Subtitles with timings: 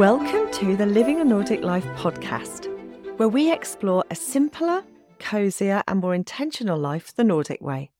[0.00, 2.68] Welcome to the Living a Nordic Life podcast,
[3.18, 4.82] where we explore a simpler,
[5.18, 7.90] cosier, and more intentional life the Nordic way.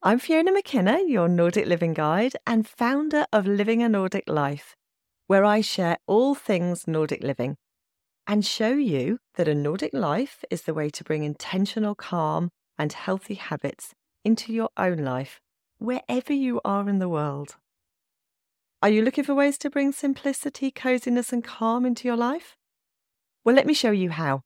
[0.00, 4.76] I'm Fiona McKenna, your Nordic living guide and founder of Living a Nordic Life,
[5.26, 7.56] where I share all things Nordic living
[8.28, 12.48] and show you that a Nordic life is the way to bring intentional calm
[12.78, 13.92] and healthy habits
[14.24, 15.40] into your own life,
[15.78, 17.56] wherever you are in the world.
[18.82, 22.56] Are you looking for ways to bring simplicity, coziness, and calm into your life?
[23.44, 24.42] Well, let me show you how.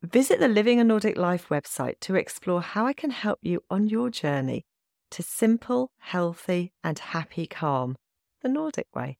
[0.00, 3.88] Visit the Living a Nordic Life website to explore how I can help you on
[3.88, 4.64] your journey
[5.10, 7.96] to simple, healthy, and happy calm,
[8.42, 9.18] the Nordic way.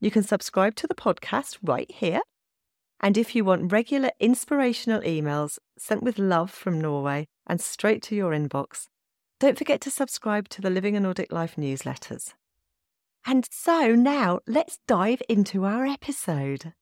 [0.00, 2.22] You can subscribe to the podcast right here.
[2.98, 8.16] And if you want regular inspirational emails sent with love from Norway and straight to
[8.16, 8.86] your inbox,
[9.38, 12.32] don't forget to subscribe to the Living a Nordic Life newsletters.
[13.26, 16.72] And so now let's dive into our episode.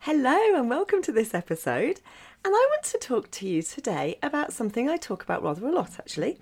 [0.00, 2.00] Hello, and welcome to this episode.
[2.44, 5.72] And I want to talk to you today about something I talk about rather a
[5.72, 6.38] lot actually.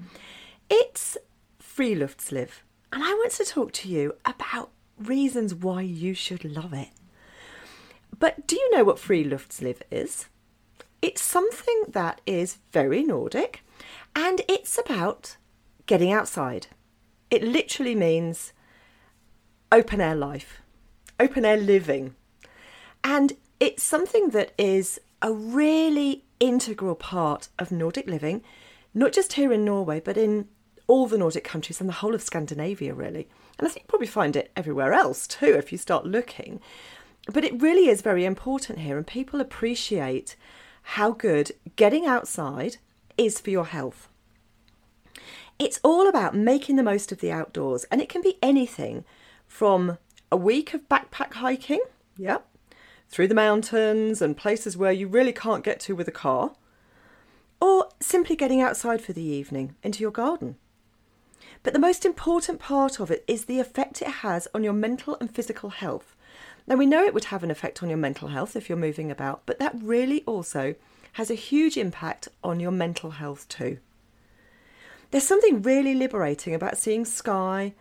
[0.70, 1.16] It's
[1.60, 2.50] Friluftsliv.
[2.92, 6.88] And I want to talk to you about reasons why you should love it.
[8.16, 10.26] But do you know what Friluftsliv is?
[11.00, 13.62] It's something that is very Nordic
[14.14, 15.36] and it's about
[15.86, 16.68] getting outside.
[17.30, 18.52] It literally means
[19.70, 20.62] open air life,
[21.20, 22.14] open air living.
[23.04, 28.42] And it's something that is a really integral part of Nordic living,
[28.94, 30.48] not just here in Norway, but in
[30.86, 33.28] all the Nordic countries and the whole of Scandinavia, really.
[33.58, 36.60] And I think you probably find it everywhere else too if you start looking.
[37.30, 40.34] But it really is very important here, and people appreciate
[40.82, 42.78] how good getting outside
[43.18, 44.08] is for your health.
[45.58, 49.04] It's all about making the most of the outdoors, and it can be anything
[49.46, 49.98] from
[50.30, 51.80] a week of backpack hiking,
[52.16, 52.38] yeah,
[53.08, 56.52] through the mountains and places where you really can't get to with a car,
[57.60, 60.54] or simply getting outside for the evening into your garden.
[61.64, 65.16] But the most important part of it is the effect it has on your mental
[65.20, 66.14] and physical health.
[66.68, 69.10] Now, we know it would have an effect on your mental health if you're moving
[69.10, 70.76] about, but that really also
[71.14, 73.78] has a huge impact on your mental health too.
[75.10, 77.74] There's something really liberating about seeing sky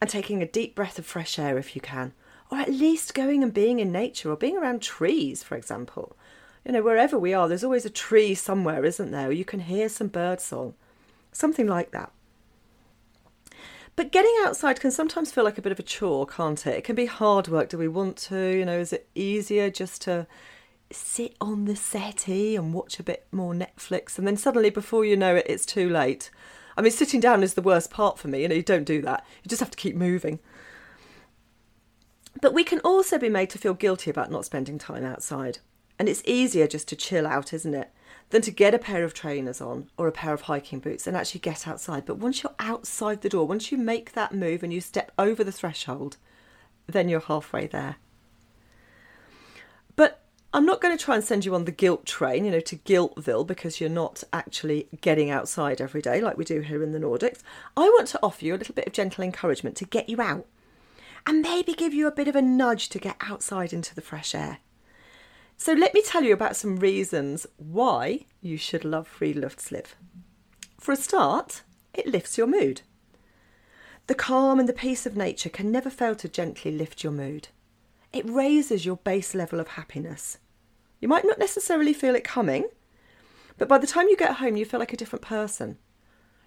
[0.00, 2.12] and taking a deep breath of fresh air if you can,
[2.50, 6.16] or at least going and being in nature or being around trees, for example.
[6.64, 9.32] You know, wherever we are, there's always a tree somewhere, isn't there?
[9.32, 10.74] You can hear some bird song,
[11.32, 12.12] something like that.
[13.96, 16.76] But getting outside can sometimes feel like a bit of a chore, can't it?
[16.76, 17.68] It can be hard work.
[17.68, 18.58] Do we want to?
[18.58, 20.26] You know, is it easier just to
[20.90, 24.18] sit on the settee and watch a bit more Netflix?
[24.18, 26.30] And then suddenly, before you know it, it's too late.
[26.76, 28.42] I mean, sitting down is the worst part for me.
[28.42, 29.24] You know, you don't do that.
[29.42, 30.40] You just have to keep moving.
[32.40, 35.58] But we can also be made to feel guilty about not spending time outside.
[35.98, 37.90] And it's easier just to chill out, isn't it?
[38.30, 41.16] Than to get a pair of trainers on or a pair of hiking boots and
[41.16, 42.04] actually get outside.
[42.04, 45.44] But once you're outside the door, once you make that move and you step over
[45.44, 46.16] the threshold,
[46.86, 47.96] then you're halfway there.
[49.94, 50.23] But
[50.54, 52.76] I'm not going to try and send you on the guilt train, you know, to
[52.76, 57.00] Guiltville because you're not actually getting outside every day like we do here in the
[57.00, 57.40] Nordics.
[57.76, 60.46] I want to offer you a little bit of gentle encouragement to get you out
[61.26, 64.32] and maybe give you a bit of a nudge to get outside into the fresh
[64.32, 64.58] air.
[65.56, 69.86] So let me tell you about some reasons why you should love free Friluftsliv.
[70.78, 71.62] For a start,
[71.92, 72.82] it lifts your mood.
[74.06, 77.48] The calm and the peace of nature can never fail to gently lift your mood.
[78.12, 80.38] It raises your base level of happiness.
[81.04, 82.64] You might not necessarily feel it coming,
[83.58, 85.76] but by the time you get home, you feel like a different person.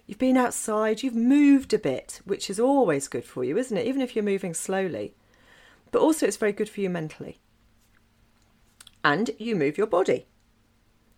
[0.07, 3.85] You've been outside, you've moved a bit, which is always good for you, isn't it?
[3.85, 5.13] Even if you're moving slowly.
[5.91, 7.38] But also, it's very good for you mentally.
[9.03, 10.25] And you move your body.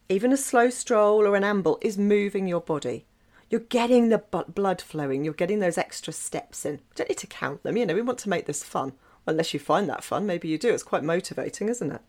[0.09, 3.05] Even a slow stroll or an amble is moving your body.
[3.49, 6.73] You're getting the blood flowing, you're getting those extra steps in.
[6.73, 8.91] We don't need to count them, you know, we want to make this fun.
[9.25, 10.73] Unless you find that fun, maybe you do.
[10.73, 12.01] It's quite motivating, isn't it?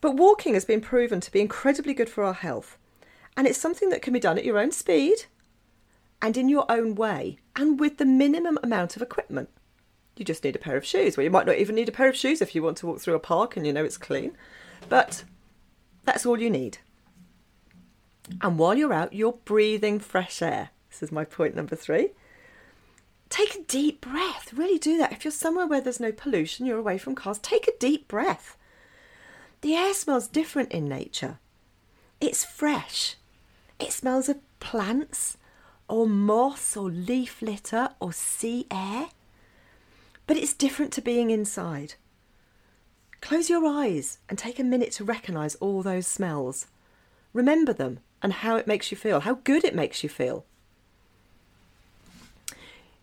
[0.00, 2.78] But walking has been proven to be incredibly good for our health,
[3.36, 5.26] and it's something that can be done at your own speed
[6.20, 9.48] and in your own way and with the minimum amount of equipment.
[10.16, 11.16] You just need a pair of shoes.
[11.16, 13.00] Well, you might not even need a pair of shoes if you want to walk
[13.00, 14.36] through a park and you know it's clean,
[14.88, 15.24] but
[16.04, 16.78] that's all you need.
[18.42, 20.70] And while you're out, you're breathing fresh air.
[20.90, 22.10] This is my point number three.
[23.30, 24.52] Take a deep breath.
[24.52, 25.12] Really do that.
[25.12, 28.56] If you're somewhere where there's no pollution, you're away from cars, take a deep breath.
[29.60, 31.38] The air smells different in nature.
[32.20, 33.16] It's fresh.
[33.80, 35.36] It smells of plants
[35.88, 39.08] or moss or leaf litter or sea air.
[40.26, 41.94] But it's different to being inside.
[43.20, 46.66] Close your eyes and take a minute to recognise all those smells.
[47.32, 50.44] Remember them and how it makes you feel, how good it makes you feel.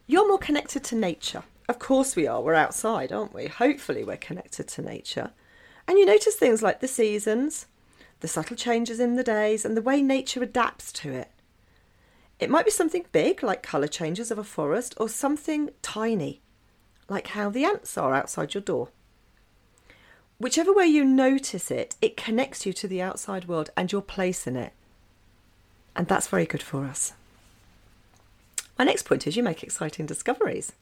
[0.08, 1.44] You're more connected to nature.
[1.68, 2.42] Of course, we are.
[2.42, 3.48] We're outside, aren't we?
[3.48, 5.32] Hopefully, we're connected to nature.
[5.88, 7.68] And you notice things like the seasons,
[8.22, 11.32] the subtle changes in the days, and the way nature adapts to it.
[12.40, 16.42] It might be something big, like colour changes of a forest, or something tiny,
[17.08, 18.90] like how the ants are outside your door.
[20.38, 24.48] Whichever way you notice it, it connects you to the outside world and your place
[24.48, 24.74] in it.
[25.96, 27.14] And that's very good for us.
[28.78, 30.74] My next point is you make exciting discoveries.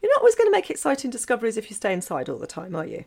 [0.00, 2.74] You're not always going to make exciting discoveries if you stay inside all the time,
[2.74, 3.04] are you?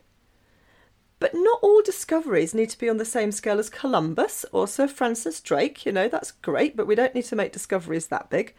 [1.20, 4.88] But not all discoveries need to be on the same scale as Columbus or Sir
[4.88, 5.86] Francis Drake.
[5.86, 8.54] You know, that's great, but we don't need to make discoveries that big.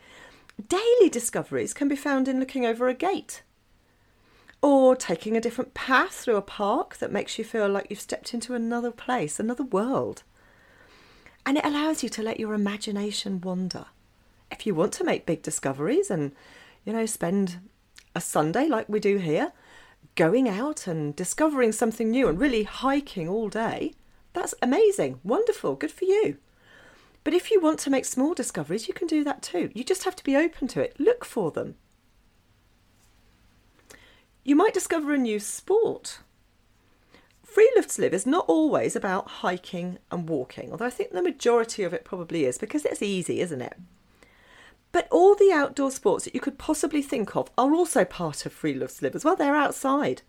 [0.69, 3.41] Daily discoveries can be found in looking over a gate
[4.61, 8.33] or taking a different path through a park that makes you feel like you've stepped
[8.33, 10.21] into another place, another world.
[11.45, 13.87] And it allows you to let your imagination wander.
[14.51, 16.33] If you want to make big discoveries and,
[16.85, 17.59] you know, spend
[18.15, 19.51] a Sunday like we do here,
[20.15, 23.93] going out and discovering something new and really hiking all day,
[24.33, 26.37] that's amazing, wonderful, good for you.
[27.23, 29.71] But if you want to make small discoveries, you can do that too.
[29.73, 31.75] You just have to be open to it, look for them.
[34.43, 36.19] You might discover a new sport.
[37.45, 42.05] Friluftsliv is not always about hiking and walking, although I think the majority of it
[42.05, 43.75] probably is because it's easy, isn't it?
[44.91, 48.53] But all the outdoor sports that you could possibly think of are also part of
[48.53, 49.35] Friluftsliv as well.
[49.35, 50.21] They're outside.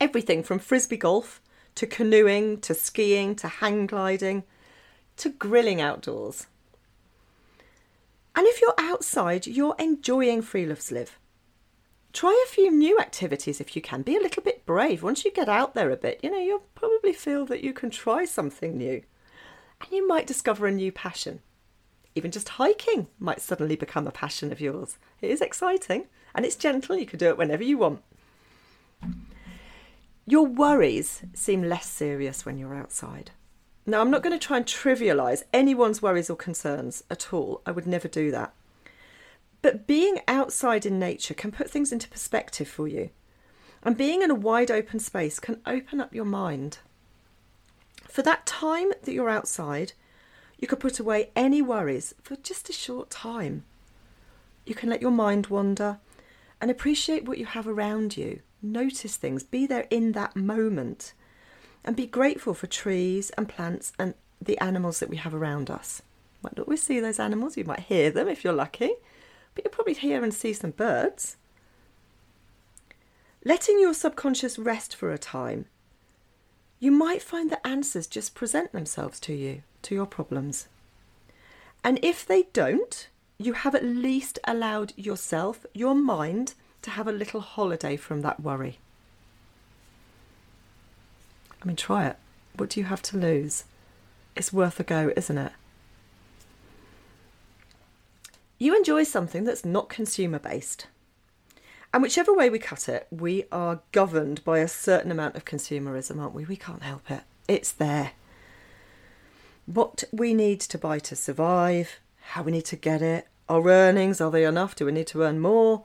[0.00, 1.40] Everything from frisbee golf
[1.74, 4.44] to canoeing to skiing to hang gliding
[5.16, 6.46] to grilling outdoors.
[8.34, 11.08] And if you're outside, you're enjoying Friluftsliv.
[12.12, 14.02] Try a few new activities if you can.
[14.02, 15.02] Be a little bit brave.
[15.02, 17.90] Once you get out there a bit, you know, you'll probably feel that you can
[17.90, 19.02] try something new.
[19.80, 21.40] And you might discover a new passion.
[22.16, 24.96] Even just hiking might suddenly become a passion of yours.
[25.20, 26.96] It is exciting and it's gentle.
[26.96, 28.02] You can do it whenever you want.
[30.26, 33.32] Your worries seem less serious when you're outside.
[33.84, 37.60] Now, I'm not going to try and trivialise anyone's worries or concerns at all.
[37.66, 38.54] I would never do that.
[39.60, 43.10] But being outside in nature can put things into perspective for you.
[43.82, 46.78] And being in a wide open space can open up your mind.
[48.08, 49.92] For that time that you're outside,
[50.58, 53.64] you could put away any worries for just a short time.
[54.64, 55.98] You can let your mind wander
[56.60, 58.40] and appreciate what you have around you.
[58.62, 61.12] Notice things, be there in that moment,
[61.84, 66.02] and be grateful for trees and plants and the animals that we have around us.
[66.42, 68.92] Might not always see those animals, you might hear them if you're lucky
[69.56, 71.36] but you'll probably hear and see some birds.
[73.44, 75.64] Letting your subconscious rest for a time,
[76.78, 80.68] you might find that answers just present themselves to you, to your problems.
[81.82, 87.12] And if they don't, you have at least allowed yourself, your mind, to have a
[87.12, 88.78] little holiday from that worry.
[91.60, 92.16] I mean, try it.
[92.54, 93.64] What do you have to lose?
[94.34, 95.52] It's worth a go, isn't it?
[98.58, 100.86] you enjoy something that's not consumer based.
[101.92, 106.20] And whichever way we cut it, we are governed by a certain amount of consumerism,
[106.20, 106.44] aren't we?
[106.44, 107.22] We can't help it.
[107.48, 108.12] It's there.
[109.66, 114.20] What we need to buy to survive, how we need to get it, our earnings,
[114.20, 114.74] are they enough?
[114.74, 115.84] Do we need to earn more?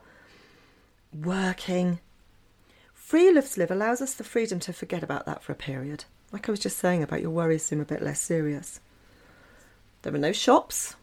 [1.12, 2.00] Working.
[2.96, 6.04] Friluftsliv allows us the freedom to forget about that for a period.
[6.32, 8.80] Like I was just saying about your worries seem a bit less serious.
[10.02, 10.96] There are no shops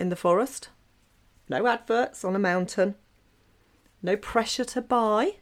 [0.00, 0.68] in the forest
[1.48, 2.94] no adverts on a mountain,
[4.02, 5.36] no pressure to buy.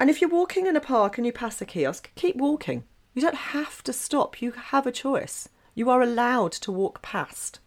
[0.00, 2.84] And if you're walking in a park and you pass a kiosk, keep walking.
[3.14, 5.48] You don't have to stop, you have a choice.
[5.74, 7.58] You are allowed to walk past.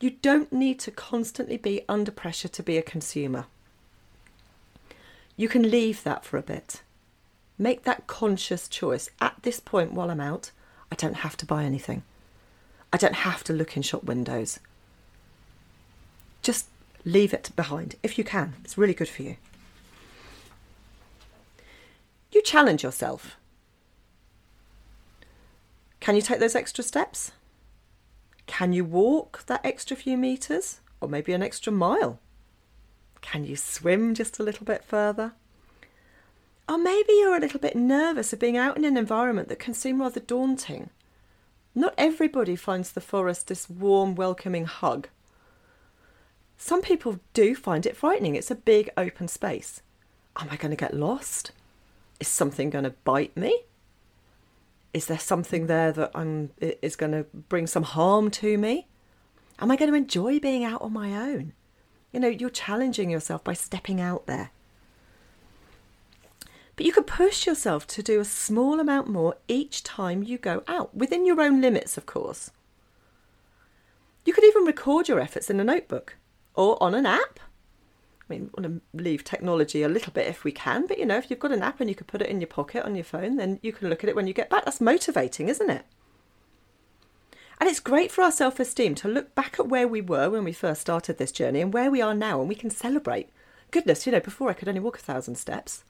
[0.00, 3.46] You don't need to constantly be under pressure to be a consumer.
[5.36, 6.82] You can leave that for a bit.
[7.58, 9.08] Make that conscious choice.
[9.20, 10.50] At this point, while I'm out,
[10.92, 12.02] I don't have to buy anything.
[12.92, 14.60] I don't have to look in shop windows.
[16.42, 16.66] Just
[17.04, 18.54] leave it behind if you can.
[18.64, 19.36] It's really good for you.
[22.32, 23.36] You challenge yourself.
[26.06, 27.32] Can you take those extra steps?
[28.46, 32.20] Can you walk that extra few metres or maybe an extra mile?
[33.22, 35.32] Can you swim just a little bit further?
[36.68, 39.74] Or maybe you're a little bit nervous of being out in an environment that can
[39.74, 40.90] seem rather daunting.
[41.74, 45.08] Not everybody finds the forest this warm, welcoming hug
[46.56, 48.36] Some people do find it frightening.
[48.36, 49.82] It's a big open space.
[50.36, 51.50] Am I going to get lost?
[52.20, 53.64] Is something going to bite me?
[54.96, 58.86] Is there something there that I'm, is going to bring some harm to me?
[59.58, 61.52] Am I going to enjoy being out on my own?
[62.12, 64.52] You know, you're challenging yourself by stepping out there.
[66.76, 70.64] But you could push yourself to do a small amount more each time you go
[70.66, 72.50] out, within your own limits, of course.
[74.24, 76.16] You could even record your efforts in a notebook
[76.54, 77.38] or on an app.
[78.28, 81.16] I mean, want to leave technology a little bit if we can, but you know,
[81.16, 83.04] if you've got an app and you could put it in your pocket on your
[83.04, 84.64] phone, then you can look at it when you get back.
[84.64, 85.84] That's motivating, isn't it?
[87.60, 90.44] And it's great for our self esteem to look back at where we were when
[90.44, 93.30] we first started this journey and where we are now, and we can celebrate.
[93.70, 95.84] Goodness, you know, before I could only walk a thousand steps.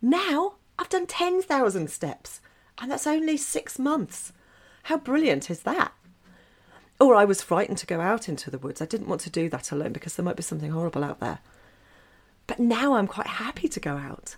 [0.00, 2.40] Now I've done 10,000 steps,
[2.78, 4.32] and that's only six months.
[4.84, 5.92] How brilliant is that?
[7.00, 8.80] Or I was frightened to go out into the woods.
[8.80, 11.40] I didn't want to do that alone because there might be something horrible out there.
[12.46, 14.36] But now I'm quite happy to go out.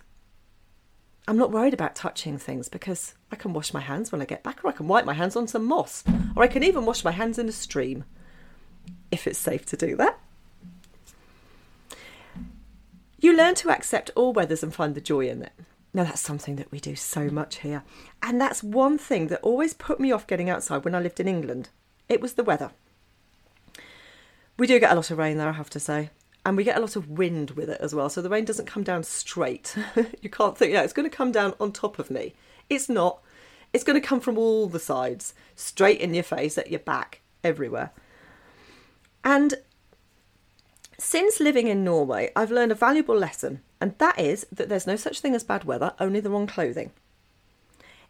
[1.27, 4.43] I'm not worried about touching things because I can wash my hands when I get
[4.43, 7.03] back, or I can wipe my hands on some moss, or I can even wash
[7.03, 8.05] my hands in a stream
[9.11, 10.17] if it's safe to do that.
[13.19, 15.51] You learn to accept all weathers and find the joy in it.
[15.93, 17.83] Now, that's something that we do so much here.
[18.21, 21.27] And that's one thing that always put me off getting outside when I lived in
[21.27, 21.69] England.
[22.07, 22.71] It was the weather.
[24.57, 26.11] We do get a lot of rain there, I have to say.
[26.47, 28.09] And we get a lot of wind with it as well.
[28.09, 29.75] So the rain doesn't come down straight.
[30.21, 32.35] you can't think, yeah, it's going to come down on top of me.
[32.69, 33.19] It's not.
[33.73, 37.19] It's going to come from all the sides, straight in your face, at your back,
[37.43, 37.91] everywhere.
[39.25, 39.55] And
[40.97, 44.95] since living in Norway, I've learned a valuable lesson, and that is that there's no
[44.95, 46.91] such thing as bad weather, only the wrong clothing.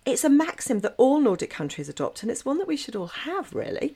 [0.05, 3.07] It's a maxim that all Nordic countries adopt, and it's one that we should all
[3.07, 3.95] have, really.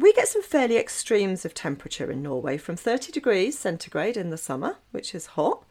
[0.00, 4.38] We get some fairly extremes of temperature in Norway from 30 degrees centigrade in the
[4.38, 5.66] summer, which is hot,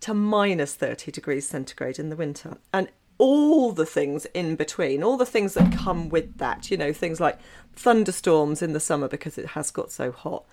[0.00, 2.58] to minus 30 degrees centigrade in the winter.
[2.72, 6.92] And all the things in between, all the things that come with that, you know,
[6.92, 7.38] things like
[7.72, 10.44] thunderstorms in the summer because it has got so hot,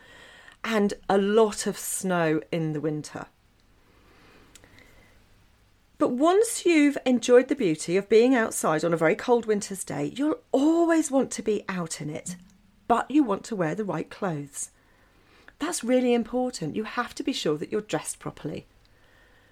[0.64, 3.26] and a lot of snow in the winter.
[5.98, 10.14] But once you've enjoyed the beauty of being outside on a very cold winter's day,
[10.16, 12.36] you'll always want to be out in it,
[12.88, 14.72] but you want to wear the right clothes.
[15.60, 16.76] That's really important.
[16.76, 18.66] You have to be sure that you're dressed properly.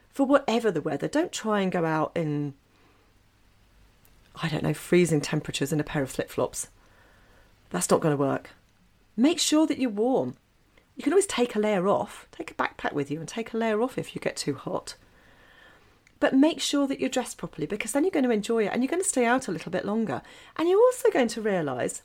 [0.10, 2.54] For whatever the weather, don't try and go out in,
[4.42, 6.70] I don't know, freezing temperatures in a pair of flip flops.
[7.72, 8.52] That's not going to work.
[9.18, 10.36] Make sure that you're warm.
[10.96, 12.28] You can always take a layer off.
[12.32, 14.96] Take a backpack with you and take a layer off if you get too hot.
[16.20, 18.82] But make sure that you're dressed properly because then you're going to enjoy it and
[18.82, 20.22] you're going to stay out a little bit longer.
[20.56, 22.02] And you're also going to realise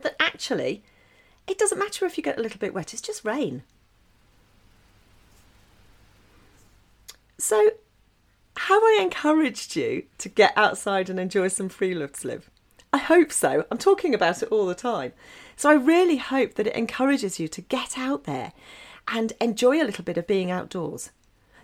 [0.00, 0.82] that actually
[1.46, 3.62] it doesn't matter if you get a little bit wet, it's just rain.
[7.38, 7.70] So,
[8.56, 12.44] have I encouraged you to get outside and enjoy some friluftsliv?
[12.92, 13.66] I hope so.
[13.70, 15.12] I'm talking about it all the time.
[15.54, 18.52] So I really hope that it encourages you to get out there
[19.06, 21.10] and enjoy a little bit of being outdoors.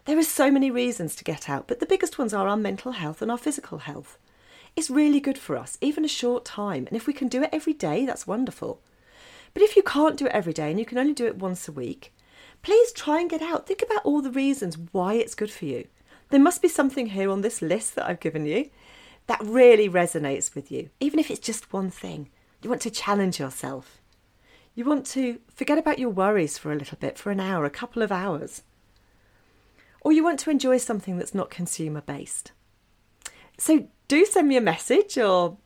[0.05, 2.93] There are so many reasons to get out, but the biggest ones are our mental
[2.93, 4.19] health and our physical health.
[4.75, 7.51] It's really good for us, even a short time, and if we can do it
[7.53, 8.81] every day, that's wonderful.
[9.53, 11.69] But if you can't do it every day and you can only do it once
[11.69, 12.15] a week,
[12.63, 13.67] please try and get out.
[13.67, 15.89] Think about all the reasons why it's good for you.
[16.31, 18.71] There must be something here on this list that I've given you
[19.27, 22.31] that really resonates with you, even if it's just one thing.
[22.63, 24.01] You want to challenge yourself.
[24.75, 27.71] You want to forget about your worries for a little bit, for an hour, a
[27.71, 28.63] couple of hours.
[30.01, 32.53] Or you want to enjoy something that's not consumer based.
[33.59, 35.57] So do send me a message or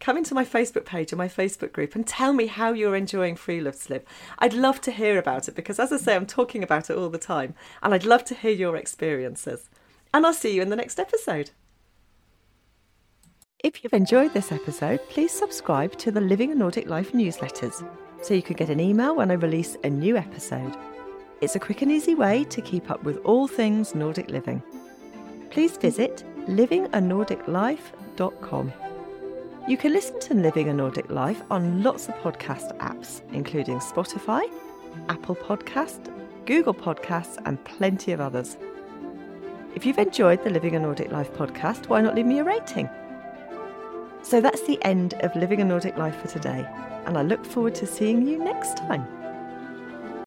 [0.00, 3.36] come into my Facebook page or my Facebook group and tell me how you're enjoying
[3.36, 4.02] Friluftsliv.
[4.40, 7.08] I'd love to hear about it because, as I say, I'm talking about it all
[7.08, 9.70] the time and I'd love to hear your experiences.
[10.12, 11.52] And I'll see you in the next episode.
[13.62, 17.88] If you've enjoyed this episode, please subscribe to the Living a Nordic Life newsletters
[18.22, 20.76] so you can get an email when I release a new episode.
[21.40, 24.64] It's a quick and easy way to keep up with all things Nordic living.
[25.50, 28.72] Please visit livinganordiclife.com.
[29.68, 34.50] You can listen to Living a Nordic Life on lots of podcast apps, including Spotify,
[35.10, 36.10] Apple Podcast,
[36.46, 38.56] Google Podcasts, and plenty of others.
[39.74, 42.88] If you've enjoyed the Living a Nordic Life podcast, why not leave me a rating?
[44.22, 46.66] So that's the end of Living a Nordic Life for today,
[47.04, 49.06] and I look forward to seeing you next time.